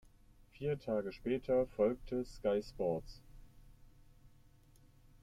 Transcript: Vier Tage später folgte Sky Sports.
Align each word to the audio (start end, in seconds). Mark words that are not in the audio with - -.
Vier 0.53 0.79
Tage 0.79 1.11
später 1.11 1.67
folgte 1.67 2.25
Sky 2.25 2.59
Sports. 2.63 3.21